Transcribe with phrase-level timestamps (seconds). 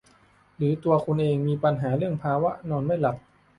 [0.55, 3.15] หรือตัวคุณเองมีปัญหาเรื่องภาวะการนอนไม่หลับ